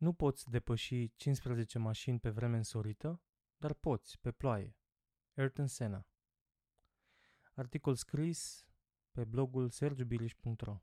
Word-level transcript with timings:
Nu 0.00 0.12
poți 0.12 0.50
depăși 0.50 1.12
15 1.16 1.78
mașini 1.78 2.18
pe 2.18 2.30
vreme 2.30 2.56
însorită, 2.56 3.22
dar 3.56 3.72
poți, 3.72 4.18
pe 4.20 4.30
ploaie. 4.30 4.76
Ayrton 5.36 5.66
Senna 5.66 6.06
Articol 7.54 7.94
scris 7.94 8.66
pe 9.10 9.24
blogul 9.24 9.70
sergiubiliș.ro 9.70 10.82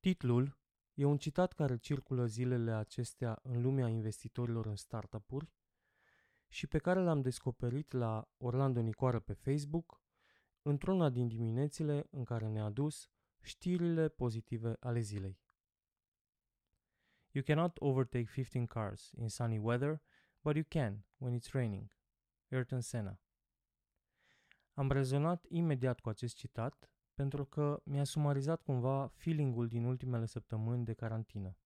Titlul 0.00 0.58
e 0.94 1.04
un 1.04 1.18
citat 1.18 1.52
care 1.52 1.76
circulă 1.76 2.26
zilele 2.26 2.72
acestea 2.72 3.38
în 3.42 3.62
lumea 3.62 3.88
investitorilor 3.88 4.66
în 4.66 4.76
startup-uri 4.76 5.52
și 6.48 6.66
pe 6.66 6.78
care 6.78 7.00
l-am 7.00 7.20
descoperit 7.20 7.92
la 7.92 8.28
Orlando 8.36 8.80
Nicoară 8.80 9.20
pe 9.20 9.32
Facebook 9.32 10.02
într-una 10.62 11.08
din 11.08 11.28
diminețile 11.28 12.06
în 12.10 12.24
care 12.24 12.48
ne-a 12.48 12.64
adus 12.64 13.10
știrile 13.40 14.08
pozitive 14.08 14.76
ale 14.80 15.00
zilei. 15.00 15.46
You 17.38 17.46
cannot 17.46 17.78
overtake 17.80 18.26
15 18.26 18.66
cars 18.66 19.12
in 19.16 19.28
sunny 19.28 19.58
weather, 19.58 20.00
but 20.42 20.56
you 20.56 20.64
can 20.64 21.04
when 21.18 21.34
it's 21.34 21.52
raining. 21.52 21.90
Ayrton 22.50 22.80
Senna 22.80 23.20
Am 24.74 24.90
rezonat 24.90 25.44
imediat 25.48 26.00
cu 26.00 26.08
acest 26.08 26.36
citat 26.36 26.90
pentru 27.14 27.44
că 27.44 27.80
mi-a 27.84 28.04
sumarizat 28.04 28.62
cumva 28.62 29.06
feeling-ul 29.06 29.68
din 29.68 29.84
ultimele 29.84 30.26
săptămâni 30.26 30.84
de 30.84 30.92
carantină. 30.92 31.56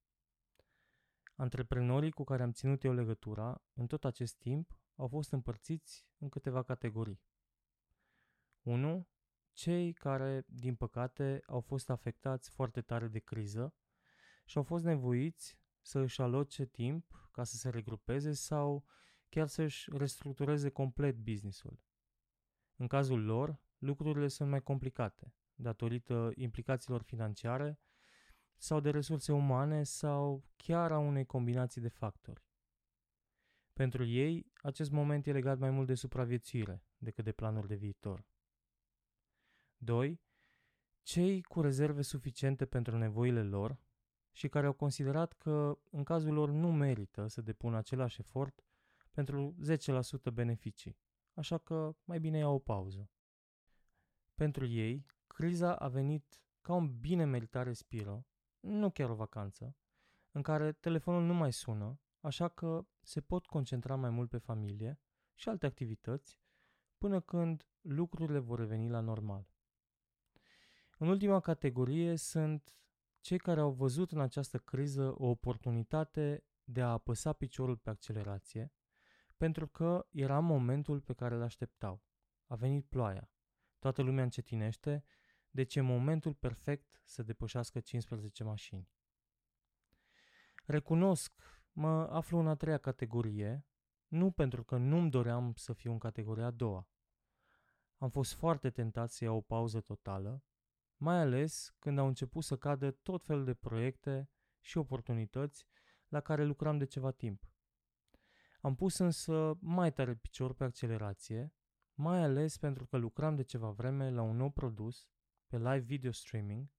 Antreprenorii 1.35 2.11
cu 2.11 2.25
care 2.25 2.43
am 2.43 2.53
ținut 2.53 2.85
eu 2.85 2.93
legătura 2.93 3.63
în 3.73 3.87
tot 3.87 4.05
acest 4.05 4.37
timp 4.37 4.79
au 4.95 5.09
fost 5.09 5.33
împărțiți 5.33 6.07
în 6.19 6.29
câteva 6.29 6.63
categorii. 6.63 7.23
1. 8.63 9.09
Cei 9.53 9.93
care, 9.93 10.45
din 10.47 10.75
păcate, 10.75 11.43
au 11.47 11.61
fost 11.61 11.91
afectați 11.91 12.51
foarte 12.51 12.81
tare 12.81 13.09
de 13.09 13.19
criză 13.19 13.75
și 14.45 14.57
au 14.57 14.63
fost 14.63 14.85
nevoiți 14.85 15.61
să 15.83 15.99
își 15.99 16.23
aloce 16.23 16.65
timp 16.65 17.29
ca 17.33 17.45
să 17.45 17.57
se 17.57 17.69
regrupeze 17.69 18.33
sau 18.33 18.85
chiar 19.29 19.47
să-și 19.47 19.91
restructureze 19.97 20.69
complet 20.69 21.17
businessul. 21.17 21.83
În 22.77 22.87
cazul 22.87 23.25
lor, 23.25 23.61
lucrurile 23.79 24.29
sunt 24.29 24.51
mai 24.51 24.63
complicate, 24.63 25.35
datorită 25.55 26.33
implicațiilor 26.35 27.03
financiare 27.03 27.81
sau 28.57 28.81
de 28.81 28.91
resurse 28.91 29.33
umane 29.33 29.83
sau 29.83 30.45
chiar 30.57 30.93
a 30.93 30.99
unei 30.99 31.25
combinații 31.25 31.81
de 31.81 31.89
factori. 31.89 32.45
Pentru 33.73 34.05
ei, 34.05 34.53
acest 34.55 34.91
moment 34.91 35.27
e 35.27 35.33
legat 35.33 35.59
mai 35.59 35.71
mult 35.71 35.87
de 35.87 35.95
supraviețuire 35.95 36.85
decât 36.97 37.25
de 37.25 37.33
planuri 37.33 37.69
de 37.69 37.75
viitor. 37.75 38.27
2. 39.77 40.21
Cei 41.03 41.43
cu 41.43 41.61
rezerve 41.61 42.03
suficiente 42.03 42.67
pentru 42.67 42.97
nevoile 42.97 43.43
lor 43.43 43.79
și 44.33 44.49
care 44.49 44.67
au 44.67 44.73
considerat 44.73 45.33
că 45.33 45.79
în 45.91 46.05
cazul 46.05 46.33
lor 46.33 46.51
nu 46.51 46.73
merită 46.73 47.27
să 47.27 47.41
depună 47.41 47.77
același 47.77 48.21
efort 48.21 48.65
pentru 49.11 49.55
10% 50.31 50.33
beneficii, 50.33 50.97
așa 51.35 51.59
că 51.59 51.95
mai 52.05 52.21
bine 52.21 52.39
iau 52.39 52.55
o 52.55 52.59
pauză. 52.59 53.11
Pentru 54.35 54.67
ei, 54.67 55.07
criza 55.27 55.77
a 55.77 55.89
venit 55.89 56.41
ca 56.61 56.75
un 56.75 56.99
bine 57.01 57.25
meritat 57.25 57.65
respiro, 57.65 58.27
nu 58.61 58.91
chiar 58.91 59.11
o 59.11 59.15
vacanță, 59.15 59.77
în 60.31 60.43
care 60.43 60.73
telefonul 60.73 61.23
nu 61.23 61.35
mai 61.35 61.53
sună, 61.53 62.01
așa 62.21 62.49
că 62.49 62.87
se 63.01 63.21
pot 63.21 63.47
concentra 63.47 63.95
mai 63.95 64.11
mult 64.11 64.29
pe 64.29 64.39
familie 64.39 65.01
și 65.35 65.49
alte 65.49 65.67
activități 65.67 66.41
până 66.99 67.21
când 67.21 67.67
lucrurile 67.81 68.39
vor 68.39 68.59
reveni 68.59 68.89
la 68.89 69.01
normal. 69.01 69.47
În 70.99 71.09
ultima 71.09 71.41
categorie 71.41 72.17
sunt 72.17 72.77
cei 73.23 73.39
care 73.39 73.61
au 73.61 73.71
văzut 73.71 74.13
în 74.13 74.21
această 74.21 74.59
criză 74.59 75.15
o 75.17 75.27
oportunitate 75.27 76.45
de 76.65 76.83
a 76.83 76.91
apăsa 76.91 77.33
piciorul 77.33 77.77
pe 77.77 77.91
accelerație, 77.91 78.73
pentru 79.37 79.69
că 79.69 80.07
era 80.11 80.39
momentul 80.39 81.01
pe 81.01 81.13
care 81.13 81.35
îl 81.35 81.43
așteptau. 81.43 82.03
A 82.47 82.55
venit 82.55 82.87
ploaia. 82.89 83.31
Toată 83.79 84.03
lumea 84.03 84.23
încetinește, 84.23 85.05
deci 85.51 85.75
e 85.75 85.81
momentul 85.81 86.35
perfect 86.35 87.03
să 87.05 87.23
depășească 87.23 87.81
15 87.81 88.45
mașini. 88.45 88.89
Recunosc, 90.65 91.33
mă 91.73 92.09
aflu 92.11 92.39
în 92.39 92.49
a 92.49 92.55
treia 92.55 92.79
categorie, 92.79 93.67
nu 94.07 94.31
pentru 94.31 94.65
că 94.65 94.77
nu-mi 94.77 95.11
doream 95.11 95.55
să 95.55 95.73
fiu 95.73 95.93
în 95.93 95.99
categoria 95.99 96.47
a 96.47 96.51
doua. 96.51 96.89
Am 97.97 98.09
fost 98.09 98.33
foarte 98.33 98.71
tentat 98.71 99.11
să 99.11 99.25
iau 99.25 99.37
o 99.37 99.41
pauză 99.41 99.81
totală, 99.81 100.45
mai 101.03 101.19
ales 101.19 101.75
când 101.79 101.99
au 101.99 102.07
început 102.07 102.45
să 102.45 102.57
cadă 102.57 102.91
tot 102.91 103.25
felul 103.25 103.45
de 103.45 103.55
proiecte 103.55 104.31
și 104.61 104.79
oportunități 104.79 105.67
la 106.09 106.21
care 106.21 106.45
lucram 106.45 106.79
de 106.79 106.85
ceva 106.85 107.11
timp. 107.11 107.43
Am 108.61 108.75
pus 108.75 108.99
însă 108.99 109.59
mai 109.61 109.93
tare 109.93 110.15
picior 110.15 110.55
pe 110.55 110.65
accelerație, 110.65 111.55
mai 111.95 112.23
ales 112.23 112.57
pentru 112.57 112.87
că 112.87 112.97
lucram 112.97 113.37
de 113.37 113.43
ceva 113.43 113.71
vreme 113.71 114.11
la 114.11 114.23
un 114.23 114.37
nou 114.37 114.51
produs 114.51 115.09
pe 115.47 115.57
live 115.57 115.79
video 115.79 116.11
streaming, 116.11 116.73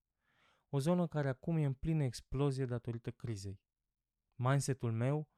o 0.70 0.80
zonă 0.80 1.08
care 1.08 1.30
acum 1.30 1.58
e 1.58 1.66
în 1.66 1.74
plină 1.74 2.04
explozie 2.04 2.66
datorită 2.66 3.12
crizei. 3.12 3.62
Mindsetul 4.36 4.92
meu 4.92 5.30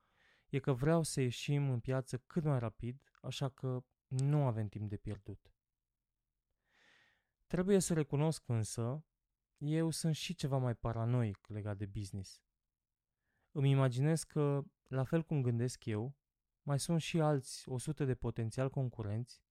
e 0.47 0.59
că 0.59 0.74
vreau 0.74 1.03
să 1.03 1.22
ieșim 1.22 1.69
în 1.69 1.79
piață 1.79 2.18
cât 2.18 2.44
mai 2.44 2.59
rapid, 2.59 3.01
așa 3.22 3.50
că 3.50 3.84
nu 4.07 4.45
avem 4.45 4.68
timp 4.68 4.90
de 4.90 4.97
pierdut. 4.97 5.56
Trebuie 7.47 7.79
să 7.79 7.94
recunosc 7.94 8.47
însă, 8.47 9.06
eu 9.57 9.89
sunt 9.89 10.16
și 10.16 10.35
ceva 10.35 10.57
mai 10.57 10.75
paranoic 10.75 11.47
legat 11.47 11.78
de 11.78 11.85
business. 11.85 12.41
Îmi 13.51 13.69
imaginez 13.69 14.23
că, 14.23 14.63
la 14.88 15.03
fel 15.03 15.23
cum 15.23 15.41
gândesc 15.41 15.85
eu, 15.85 16.16
mai 16.61 16.79
sunt 16.79 17.01
și 17.01 17.19
alți 17.19 17.69
100 17.69 18.06
de 18.06 18.16
potențial 18.16 18.69
concurenți 18.69 19.44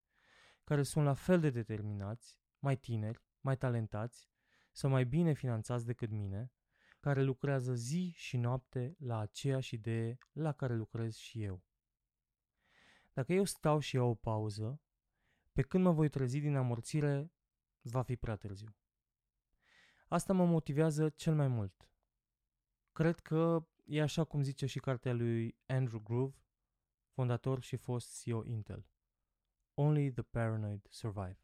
care 0.64 0.82
sunt 0.82 1.04
la 1.04 1.14
fel 1.14 1.40
de 1.40 1.50
determinați, 1.50 2.40
mai 2.58 2.76
tineri, 2.76 3.22
mai 3.40 3.56
talentați 3.56 4.30
sau 4.72 4.90
mai 4.90 5.04
bine 5.04 5.32
finanțați 5.32 5.86
decât 5.86 6.10
mine, 6.10 6.52
care 7.00 7.22
lucrează 7.22 7.74
zi 7.74 8.12
și 8.16 8.36
noapte 8.36 8.96
la 8.98 9.18
aceeași 9.18 9.74
idee 9.74 10.18
la 10.32 10.52
care 10.52 10.74
lucrez 10.74 11.16
și 11.16 11.42
eu. 11.42 11.62
Dacă 13.12 13.32
eu 13.32 13.44
stau 13.44 13.78
și 13.78 13.94
iau 13.94 14.08
o 14.08 14.14
pauză, 14.14 14.80
pe 15.52 15.62
când 15.62 15.84
mă 15.84 15.92
voi 15.92 16.08
trezi 16.08 16.40
din 16.40 16.56
amorțire, 16.56 17.32
va 17.90 18.02
fi 18.02 18.16
prea 18.16 18.36
târziu. 18.36 18.76
Asta 20.08 20.32
mă 20.32 20.46
motivează 20.46 21.08
cel 21.08 21.34
mai 21.34 21.48
mult. 21.48 21.88
Cred 22.92 23.20
că 23.20 23.68
e 23.84 24.02
așa 24.02 24.24
cum 24.24 24.42
zice 24.42 24.66
și 24.66 24.78
cartea 24.78 25.12
lui 25.12 25.56
Andrew 25.66 26.00
Groove, 26.00 26.36
fondator 27.10 27.60
și 27.60 27.76
fost 27.76 28.22
CEO 28.22 28.44
Intel. 28.44 28.86
Only 29.74 30.12
the 30.12 30.22
paranoid 30.22 30.86
survive. 30.90 31.38